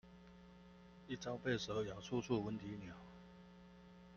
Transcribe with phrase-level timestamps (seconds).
[1.07, 2.91] 一朝被蛇咬，處處聞啼鳥